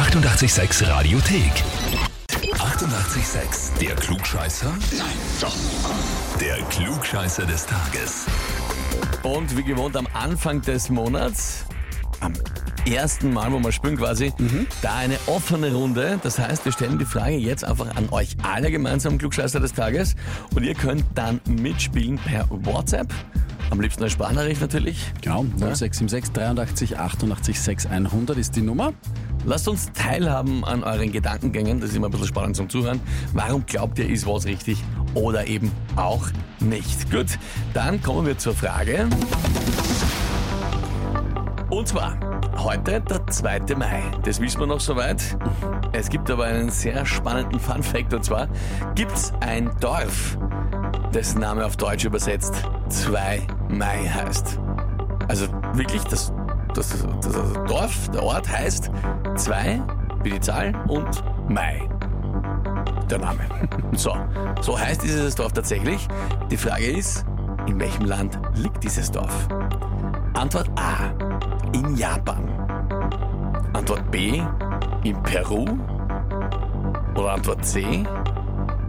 [0.00, 1.52] 886 Radiothek.
[2.54, 3.78] 88,6.
[3.80, 4.72] Der Klugscheißer?
[4.96, 5.06] Nein,
[5.42, 5.54] doch.
[6.40, 8.24] Der Klugscheißer des Tages.
[9.22, 11.66] Und wie gewohnt am Anfang des Monats,
[12.20, 12.32] am
[12.90, 14.32] ersten Mal, wo wir spielen quasi,
[14.80, 16.18] da eine offene Runde.
[16.22, 20.16] Das heißt, wir stellen die Frage jetzt einfach an euch alle gemeinsam, Klugscheißer des Tages.
[20.54, 23.12] Und ihr könnt dann mitspielen per WhatsApp.
[23.70, 25.12] Am liebsten eine Sprachnachricht natürlich.
[25.22, 28.92] Genau, 0676 83 88 6 100 ist die Nummer.
[29.44, 31.80] Lasst uns teilhaben an euren Gedankengängen.
[31.80, 33.00] Das ist immer ein bisschen spannend zum Zuhören.
[33.32, 34.82] Warum glaubt ihr, ist was richtig
[35.14, 36.26] oder eben auch
[36.58, 37.10] nicht?
[37.12, 37.38] Gut,
[37.72, 39.08] dann kommen wir zur Frage.
[41.70, 42.18] Und zwar
[42.58, 43.76] heute der 2.
[43.76, 44.02] Mai.
[44.24, 45.38] Das wissen wir noch soweit.
[45.92, 48.48] Es gibt aber einen sehr spannenden Fun Fact und zwar
[48.96, 50.36] gibt es ein Dorf,
[51.14, 54.58] dessen Name auf Deutsch übersetzt 2 Mai heißt.
[55.28, 56.32] Also wirklich, das,
[56.74, 57.32] das, das,
[57.66, 58.90] Dorf, der Ort heißt
[59.36, 59.80] 2
[60.22, 61.88] wie die Zahl und Mai.
[63.08, 63.40] Der Name.
[63.92, 64.14] So,
[64.60, 66.06] so heißt dieses Dorf tatsächlich.
[66.50, 67.24] Die Frage ist,
[67.66, 69.48] in welchem Land liegt dieses Dorf?
[70.34, 71.10] Antwort A.
[71.72, 72.48] In Japan.
[73.72, 74.42] Antwort B.
[75.04, 75.64] In Peru.
[77.16, 78.04] Oder Antwort C.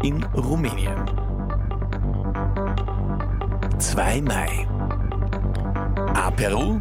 [0.04, 1.06] In Rumänien.
[3.80, 4.68] 2 Mai.
[6.36, 6.80] Peru.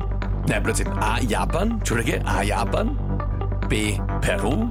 [0.49, 1.21] Nein, plötzlich A.
[1.21, 1.73] Japan.
[1.73, 2.27] Entschuldige.
[2.27, 2.43] A.
[2.43, 2.99] Japan.
[3.69, 3.99] B.
[4.21, 4.69] Peru.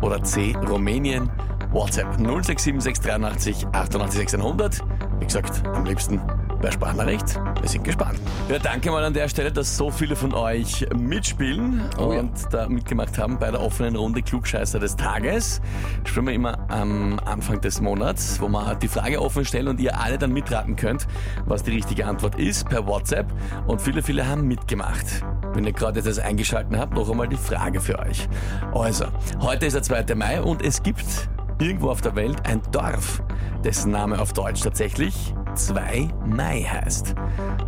[0.00, 0.54] Oder C.
[0.68, 1.30] Rumänien.
[1.72, 4.80] WhatsApp 067683 88 600.
[5.18, 6.20] Wie gesagt, am liebsten
[6.64, 7.38] per Sprachnachricht.
[7.60, 8.18] Wir sind gespannt.
[8.48, 12.20] Ja, danke mal an der Stelle, dass so viele von euch mitspielen Oh ja.
[12.20, 15.60] und da mitgemacht haben bei der offenen Runde Klugscheißer des Tages.
[16.04, 20.00] Spielen wir immer am Anfang des Monats, wo wir die Frage offen stellen und ihr
[20.00, 21.06] alle dann mitraten könnt,
[21.44, 23.26] was die richtige Antwort ist per WhatsApp.
[23.66, 25.22] Und viele, viele haben mitgemacht.
[25.52, 28.26] Wenn ihr gerade das eingeschalten habt, noch einmal die Frage für euch.
[28.72, 29.04] Also,
[29.40, 30.14] heute ist der 2.
[30.14, 31.28] Mai und es gibt
[31.60, 33.22] irgendwo auf der Welt ein Dorf,
[33.62, 37.14] dessen Name auf Deutsch tatsächlich 2 Mai heißt.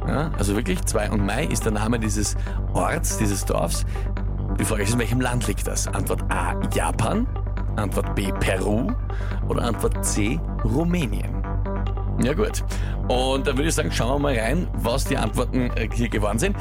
[0.07, 2.37] Ja, also wirklich, 2 und Mai ist der Name dieses
[2.73, 3.85] Orts, dieses Dorfs.
[4.59, 5.87] Die Frage ist, in welchem Land liegt das?
[5.89, 7.27] Antwort A, Japan.
[7.77, 8.93] Antwort B, Peru.
[9.49, 11.46] Oder Antwort C, Rumänien.
[12.22, 12.65] Ja gut.
[13.09, 16.38] Und dann würde ich sagen, schauen wir mal rein, was die Antworten äh, hier geworden
[16.38, 16.56] sind.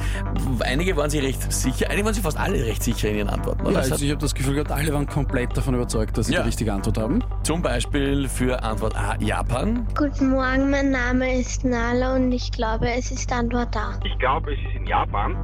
[0.59, 3.61] Einige waren sich recht sicher, einige waren sich fast alle recht sicher in ihren Antworten.
[3.61, 3.71] oder?
[3.71, 6.41] Ja, also ich habe das Gefühl gehabt, alle waren komplett davon überzeugt, dass sie Ja.
[6.41, 7.23] die richtige Antwort haben.
[7.43, 9.87] zum Beispiel für Antwort A, Japan.
[9.97, 13.93] Guten Morgen, mein Name ist Nala und ich glaube, es ist Antwort A.
[14.03, 15.35] Ich glaube, es ist in Japan,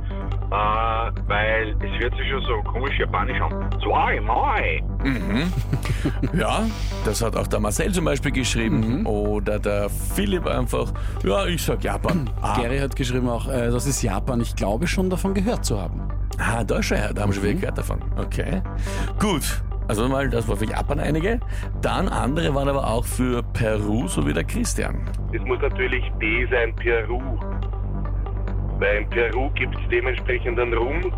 [0.51, 3.69] äh, weil es hört sich schon so komisch japanisch an.
[3.81, 4.83] Zwei Mai.
[6.33, 6.63] Ja,
[7.05, 9.05] das hat auch der Marcel zum Beispiel geschrieben.
[9.05, 10.91] Oder der Philipp einfach,
[11.23, 12.29] ja, ich sag Japan.
[12.41, 14.41] Ah, Gary hat geschrieben auch, äh, das ist Japan.
[14.41, 16.01] Ich glaube schon davon gehört zu haben.
[16.39, 17.99] ah da schon, da haben wir schon wieder gehört davon.
[18.17, 18.61] Okay.
[19.19, 19.61] Gut.
[19.87, 21.39] Also mal, das war für Japan einige.
[21.81, 25.01] Dann andere waren aber auch für Peru, so wie der Christian.
[25.33, 27.21] Es muss natürlich B sein, Peru.
[28.81, 31.13] Weil in Peru gibt es dementsprechend einen Rum.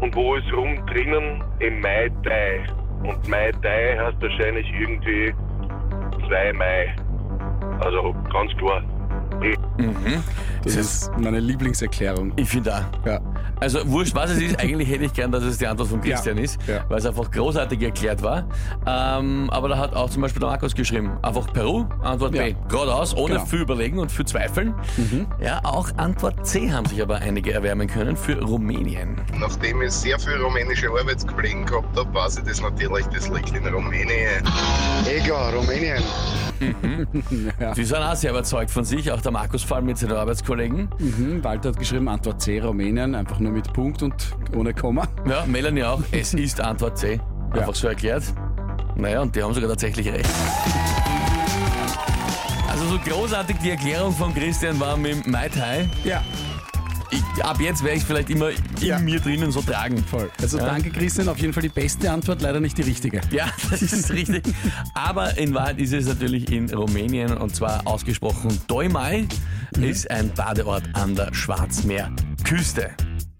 [0.00, 1.42] Und wo ist Rum drinnen?
[1.60, 2.66] Im Mai Tai.
[3.08, 5.32] Und Mai Tai heißt wahrscheinlich irgendwie
[6.26, 6.96] 2 Mai.
[7.80, 8.82] Also ganz klar.
[9.40, 9.54] B.
[10.64, 12.32] Das ist meine Lieblingserklärung.
[12.36, 13.06] Ich finde auch.
[13.06, 13.20] Ja.
[13.60, 16.36] Also wurscht, was es ist, eigentlich hätte ich gern, dass es die Antwort von Christian
[16.36, 16.84] Ja, ist, ja.
[16.88, 18.44] weil es einfach großartig erklärt war.
[18.86, 22.50] Ähm, aber da hat auch zum Beispiel der Markus geschrieben, einfach Peru, Antwort B.
[22.50, 22.56] Ja.
[22.68, 23.44] Geradeaus, ohne Genau.
[23.44, 23.48] Mhm.
[23.48, 24.74] viel überlegen und viel zweifeln.
[25.40, 29.16] Ja, auch Antwort C haben sich aber einige erwärmen können für Rumänien.
[29.38, 33.66] Nachdem ich sehr viele rumänische Arbeitskollegen gehabt habe, weiß ich das natürlich, das liegt in
[33.66, 34.42] Rumänien.
[35.08, 36.02] Egal, Rumänien.
[37.76, 40.88] Die sind auch sehr überzeugt von sich, auch der Markus vor allem mit seinen Arbeitskollegen.
[40.98, 44.14] Mhm, Walter hat geschrieben, Antwort C, Rumänien, einfach nur mit Punkt und
[44.54, 45.06] ohne Komma.
[45.28, 47.20] Ja, Melanie auch, es ist Antwort C.
[47.52, 47.74] Einfach Ja.
[47.74, 48.24] so erklärt.
[48.96, 50.28] Naja, und die haben sogar tatsächlich recht.
[52.68, 55.88] Also so großartig die Erklärung von Christian war mit dem Mai Tai.
[56.04, 56.22] Ja,
[57.12, 58.98] Ich, ab jetzt werde ich vielleicht immer in Ja.
[58.98, 60.02] mir drinnen so tragen.
[60.04, 60.28] voll.
[60.42, 60.66] Also Ja.
[60.66, 63.20] danke Christian, auf jeden Fall die beste Antwort, leider nicht die richtige.
[63.30, 64.42] Ja, das ist richtig.
[64.92, 69.28] Aber in Wahrheit ist es natürlich in Rumänien und zwar ausgesprochen Doimai
[69.80, 72.90] ist ein Badeort an der Schwarzmeerküste.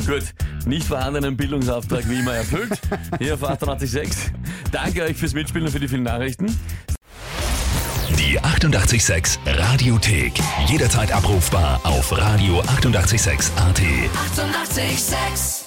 [0.07, 0.23] Gut,
[0.67, 2.81] nicht vorhandenen Bildungsauftrag wie immer erfüllt.
[3.19, 4.33] Hier auf 886.
[4.71, 6.47] Danke euch fürs Mitspielen und für die vielen Nachrichten.
[8.19, 10.33] Die 88,6 Radiothek.
[10.69, 13.01] Jederzeit abrufbar auf radio886.at.
[13.03, 14.87] 88,6.
[14.87, 15.66] Eighty-eight, sex.